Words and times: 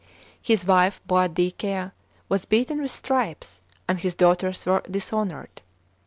His 0.41 0.65
wife 0.65 0.99
Boadicea* 1.07 1.91
was 2.27 2.45
beaten 2.45 2.81
with 2.81 2.89
stripes, 2.89 3.61
and 3.87 3.99
his 3.99 4.15
daughters 4.15 4.65
were 4.65 4.81
dishonoured. 4.89 5.61